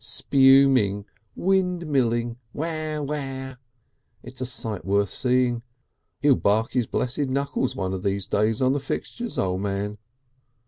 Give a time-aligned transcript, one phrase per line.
[0.03, 1.05] Spuming!
[1.37, 2.37] Windmilling!
[2.53, 3.53] Waw, waw!
[4.23, 5.61] It's a sight worth seeing.
[6.23, 9.99] He'll bark his blessed knuckles one of these days on the fixtures, O' Man."